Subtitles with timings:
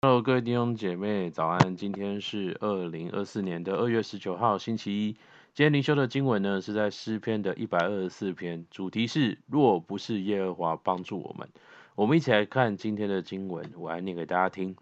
[0.00, 1.76] Hello，各位弟兄姐妹，早安！
[1.76, 5.12] 今天是二零二四年的二月十九号，星期一。
[5.54, 11.48] 今天灵修的经文呢，是在诗篇的一百二十四篇，主题是若不是耶和华帮助我们。
[11.96, 14.76] 我们一起来看今天的经文，我来念给大家听。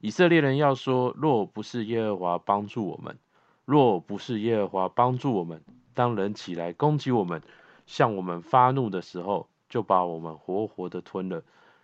[0.00, 3.18] 以色列人要说：若不是耶和华帮助我们，
[3.64, 5.62] 若不是耶和华帮助我们，
[5.94, 7.40] 当人起来攻击我们，
[7.86, 11.42] 向我们发怒的时候，就把我们活活的吞了。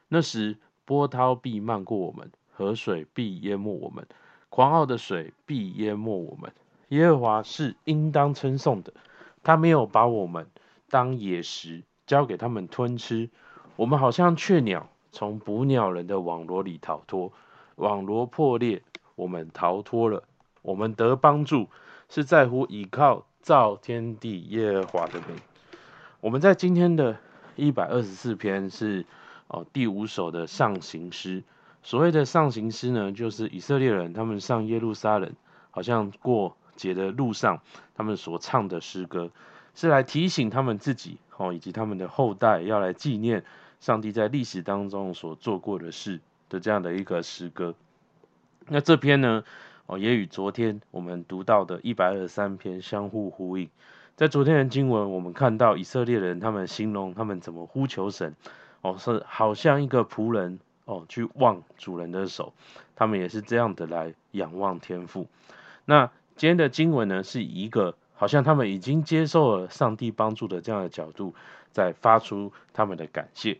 [0.08, 4.06] 那时，波涛必漫过我们，河水必淹没我们，
[4.50, 6.52] 狂傲的水必淹没我们。
[6.88, 8.92] 耶和华是应当称颂的，
[9.42, 10.46] 他没有把我们
[10.90, 13.30] 当野食交给他们吞吃。
[13.76, 17.32] 我们好像雀鸟从捕鸟人的网罗里逃脱，
[17.76, 18.82] 网罗破裂，
[19.14, 20.22] 我们逃脱了。
[20.60, 21.68] 我们得帮助
[22.08, 25.36] 是在乎倚靠造天地耶和华的名。
[26.20, 27.16] 我们在今天的
[27.56, 29.06] 一百二十四篇是。
[29.48, 31.42] 哦，第五首的上行诗，
[31.82, 35.32] 所谓的上行诗呢，就是以色列人他们上耶路撒冷，
[35.70, 37.60] 好像过节的路上，
[37.94, 39.30] 他们所唱的诗歌，
[39.74, 43.44] 是来提醒他们自己哦，以及他们的后代，要来纪念
[43.80, 47.74] 上帝在历史当中所做过的事的这样的一个诗歌。
[48.66, 49.44] 那这篇呢，
[49.86, 53.68] 哦，也与昨天我们读到的一百二十三篇相互呼应。
[54.16, 58.34] 在昨天的经文，我们看到以色列人他们形容他们怎么呼求神。
[58.84, 62.52] 哦，是好像一个仆人哦，去望主人的手，
[62.94, 65.26] 他们也是这样的来仰望天父。
[65.86, 71.34] 那今天的经文呢，是以一个好像他们已经接受了上帝帮助的这样的角度，
[71.70, 73.58] 在发出他们的感谢。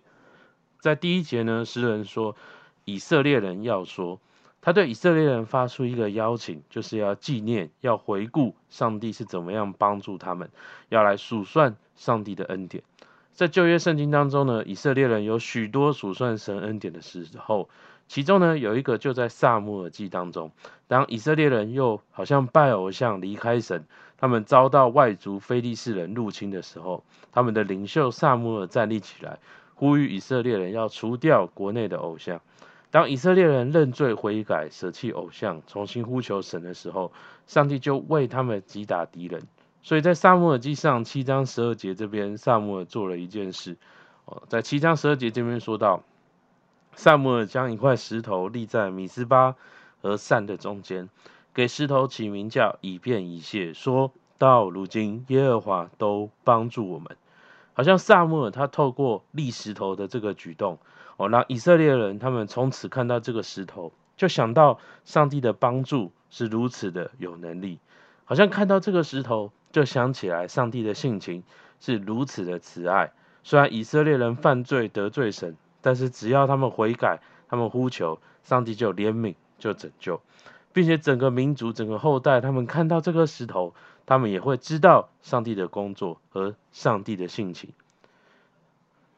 [0.78, 2.36] 在第一节呢，诗人说，
[2.84, 4.20] 以色列人要说，
[4.60, 10.50] 他对以色列人发出一个邀请，就是要纪念、要回顾上帝是怎么样帮助他们，
[10.90, 12.84] 要来数算上帝的恩典。
[13.34, 17.68] 在旧约圣经当中呢，以色列人有许多数算神恩典的时候，
[18.06, 20.52] 其中呢有一个就在撒母耳记当中，
[20.86, 23.86] 当以色列人又好像拜偶像离开神，
[24.18, 27.02] 他们遭到外族非利士人入侵的时候，
[27.32, 29.40] 他们的领袖撒母耳站立起来，
[29.74, 32.40] 呼吁以色列人要除掉国内的偶像。
[32.92, 37.10] 当以色列人认罪悔改，舍弃偶像，重新呼求神的时候，
[37.48, 39.42] 上帝就为他们击打敌人。
[39.84, 43.76] 所以在撒母耳记上七章十二节这边，撒母耳做了一件事。
[44.24, 46.02] 哦，在七章十二节这边说到，
[46.94, 49.56] 撒母耳将一块石头立在米斯巴
[50.00, 51.10] 和善的中间，
[51.52, 57.14] 给石头起名叫以便以谢，说到如今耶和华都帮助我们。
[57.74, 60.78] 好像撒母耳他透过立石头的这个举动，
[61.18, 67.80] 哦，让以色列人他们从此看到这个石头，就想到上帝的帮助是如此的有能力，
[68.24, 69.52] 好像看到这个石头。
[69.74, 71.42] 就想起来，上帝的性情
[71.80, 73.10] 是如此的慈爱。
[73.42, 77.18] 虽然以色列人犯罪得罪神，但是只要他们悔改，
[77.48, 80.20] 他们呼求，上帝就怜悯，就拯救，
[80.72, 83.74] 并且整个民族、整个后代，他们看到这个石头，
[84.06, 87.70] 他们也会知道上帝的工作和上帝的性情。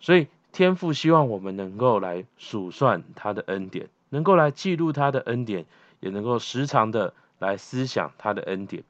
[0.00, 5.66] 所以，天父希望我们能够来数算他的恩典，能够来记录他的恩典，
[6.00, 8.82] 也能够时常的来思想他的恩典。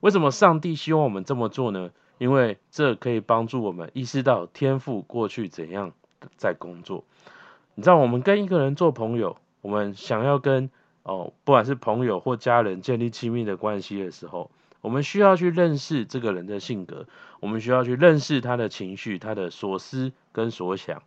[0.00, 1.90] 为什么上帝希望我们这么做呢？
[2.18, 5.92] 因为这可以帮助我们意识到天赋过去怎样
[6.36, 7.04] 在工作。
[7.74, 10.70] 你知道，我们跟一个人做朋友，我们想要跟
[11.02, 14.50] 哦，不管是朋友或家人建立亲密的关系的时候，
[14.82, 17.06] 我们需要去认识这个人的性格，
[17.40, 21.02] 我们需要去认识他的情绪、他的所思跟所想。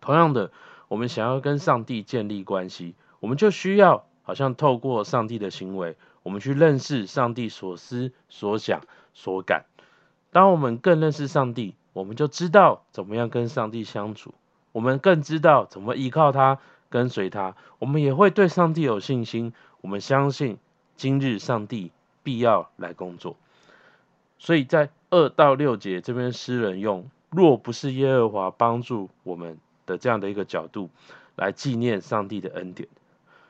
[0.00, 0.50] 同样的，
[0.88, 5.96] 我们想要跟上帝建立关系，我们就需要好像透过上帝的行为。
[6.22, 8.82] 我们去认识上帝所思所想
[9.14, 9.64] 所感。
[10.32, 14.34] 当我们更认识上帝，我们就知道怎么样跟上帝相处。
[14.72, 16.58] 我们更知道怎么依靠他，
[16.88, 17.56] 跟随他。
[17.78, 19.52] 我们也会对上帝有信心。
[19.80, 20.58] 我们相信
[20.96, 21.90] 今日上帝
[22.22, 23.36] 必要来工作。
[24.38, 30.90] 所以在二到六节这边，诗人用“若不是耶和华帮助我们”的这样的一个角度
[31.34, 32.88] 来纪念上帝的恩典。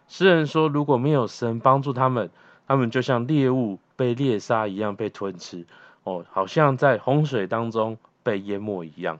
[0.08, 2.30] 诗人说：“如果没有神帮助他们。”
[2.70, 5.66] 他们就像猎物被猎杀一样被吞吃，
[6.04, 9.18] 哦，好像在洪水当中被淹没一样。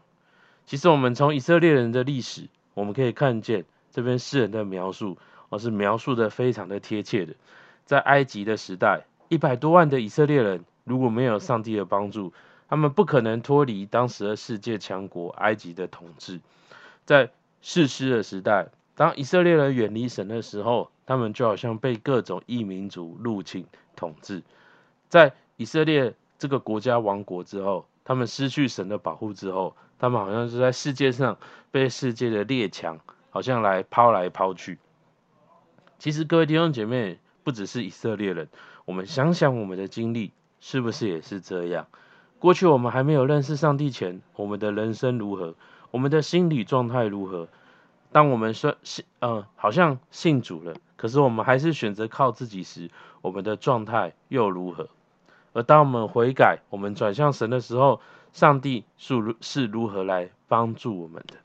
[0.67, 5.19] 其实我们从以色列人的历史，我们可以看见这边诗人的描述，
[5.49, 7.35] 哦，是描述的非常的贴切的。
[7.87, 12.33] 在埃及的时代，一百多万的以色列人如果没有上帝的帮助，
[12.69, 16.39] 他们不可能脱离当时的世界强国埃及的统治。
[17.05, 17.31] 在
[17.63, 23.67] 士师的时代，当以色列人远离神的时候，他们就好像被各种异民族入侵
[23.97, 24.45] 统治，
[25.09, 31.37] 在以色列这个国家亡国之后，他们失去神的保护之后，他们好像是在世界上
[31.73, 34.79] 被世界的列强好像来抛来抛去，
[35.99, 38.49] 其实各位弟兄姐妹，不只是以色列人，
[38.85, 40.31] 我们想想我们的经历，
[40.61, 41.89] 是不是也是这样？
[42.39, 45.57] 过去我们还没有认识上帝前，我们的人生如何？
[45.91, 47.49] 我们的心理状态如何？
[48.13, 52.91] 当我们说信，嗯，好像信主了，可是我们还是选择靠自己时，
[53.23, 54.91] 我们的状态又如何？
[55.55, 58.03] 而当我们悔改，我们转向神的时候，
[58.35, 61.37] 上帝是如是如何来帮助我们的？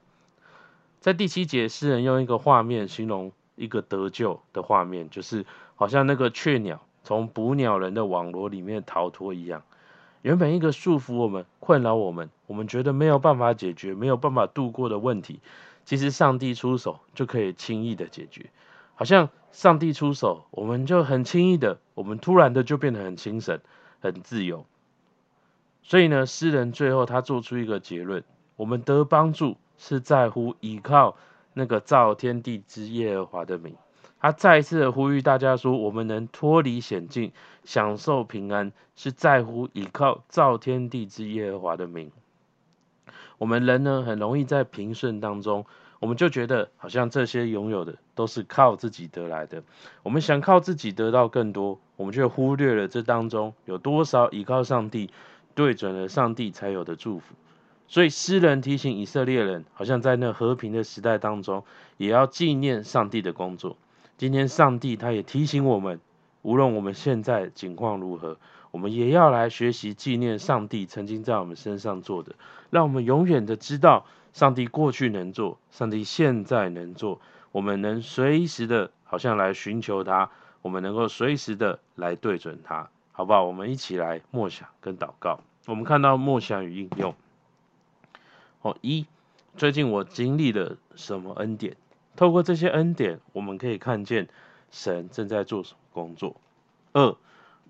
[1.00, 9.64] 在第七节，诗人用一个画面形容一个得救的画面，就是好像那个雀鸟从捕鸟人的网罗里面逃脱一样。
[10.22, 15.40] 原本一个束缚我们、困扰我们、我们觉得没有办法解决、没有办法度过的问题，
[15.86, 18.50] 其实上帝出手就可以轻易的解决。
[18.96, 23.62] 好像上帝出手，我们就很轻易的，我们突然的就变得很精神、
[24.02, 24.66] 很自由。
[25.82, 28.26] 所以呢，诗人最后他做出一个结论：
[28.58, 31.16] 我们得帮助是在乎倚靠
[31.54, 33.78] 那个造天地之耶和华的名。
[34.20, 37.32] 他再一次的呼吁大家说：我们能脱离险境，
[37.64, 42.12] 享受平安，是在乎倚靠造天地之耶和华的名。
[43.38, 45.66] 我们人呢，很容易在平顺当中，
[46.00, 49.64] 我们就觉得好像这些拥有的都是靠自己得来的。
[50.04, 55.10] 我们想靠自己得到更多，我们却忽略了这当中有多少倚靠上帝，
[55.56, 57.34] 对准了上帝才有的祝福。
[57.88, 61.64] 所以诗人提醒以色列人，好像在那和平的时代当中，
[61.98, 63.78] 也要纪念上帝的工作。
[64.18, 66.00] 今天上帝他也提醒我们，
[66.42, 68.38] 无论我们现在境况如何，
[68.76, 72.36] 我们也要来学习纪念上帝曾经在我们身上做的，
[72.70, 77.22] 让我们永远的知道上帝过去能做，上帝现在能做，
[77.54, 80.30] 我们能随时的，好像来寻求他，
[80.62, 83.46] 我们能够随时的来对准他，好不好？
[83.46, 85.40] 我们一起来默想跟祷告。
[85.68, 87.16] 我们看到默想与应用。
[88.62, 89.06] 哦，一，
[89.56, 91.78] 最近我经历了什么恩典？
[92.18, 94.28] 透过这些恩典，我们可以看见
[94.70, 96.36] 神正在做什么工作。
[96.92, 97.16] 二，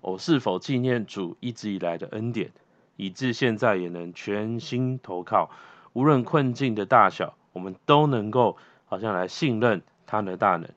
[0.06, 2.52] 我是否纪念主一直以来的恩典，
[2.94, 5.50] 以致现在也能全心投靠，
[5.94, 10.70] 无论困境的大小，我们都能够好像来信任他的大能。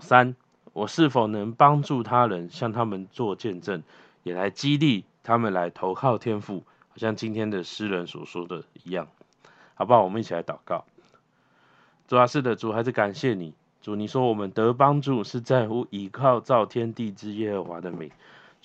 [0.00, 0.34] 三，
[0.72, 3.82] 我是否能帮助他人，向他们做见证，
[4.22, 9.08] 也来激励他们来投靠天父，好像今天的诗人所说的一样，
[9.74, 10.02] 好不好？
[10.02, 10.86] 我们一起来祷告。
[12.08, 13.52] 主啊，是的，主还是感谢你，
[13.82, 18.10] 主，你说我们得帮助是在乎倚靠造天地之耶和华的名。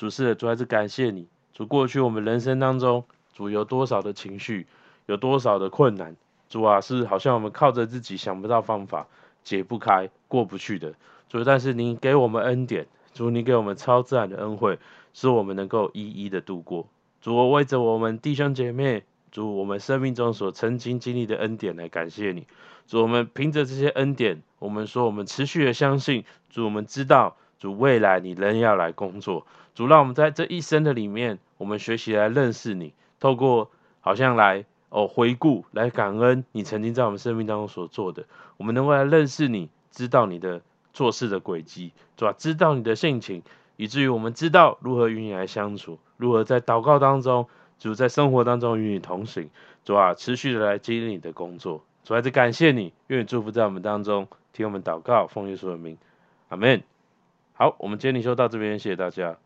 [0.01, 3.06] 主是，主还是感谢你，主过去我们人生当中，
[3.36, 4.65] 主有多少的情绪，
[5.06, 6.15] 有多少的困难，
[6.50, 9.06] 主啊，是好像我们靠着自己想不到方法，
[9.44, 10.95] 解不开，过不去的。
[11.30, 14.80] 主，但是你给我们恩典，主，你给我们超自然的恩惠，
[15.13, 16.88] 使我们能够一一的度过。
[17.21, 22.47] 主，我为着我们弟兄姐妹，主我们生命中所曾经经历的恩典来感谢你。
[22.88, 26.25] 主，我们凭着这些恩典，我们说我们持续的相信。
[26.50, 29.45] 主，我们知道，主未来你仍要来工作。
[29.75, 33.69] 主，让我们在这一生的里面，我们学习来认识你，透过
[33.99, 38.25] 好像来哦回顾，来感恩你曾经在我们生命当中所做的。
[38.57, 43.43] 我们能够来认识你，知道你的做事的轨迹，主啊，知道你的性情，
[43.77, 47.45] 以至于我们知道如何与你来相处，如何在祷告当中，
[47.77, 49.51] 主在生活当中与你同行。
[49.85, 51.83] 主啊，持续的来经历你的工作。
[52.03, 55.99] 主还是感谢你，愿你祝福在我们当中，听我们祷告，奉耶稣的名，
[56.49, 56.81] 阿门。
[57.61, 59.37] 好，我们今天就到这边，谢谢大家。